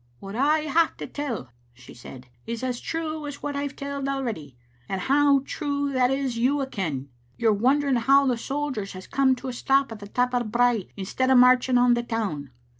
[0.17, 4.57] "What I have to tell," she said, "is as true as what I've telled already,
[4.89, 7.09] and how true that is you a' ken.
[7.37, 10.45] You're wondering how the sojers has come to a stop at the tap o' the
[10.45, 12.49] brae instead o' marching on the town.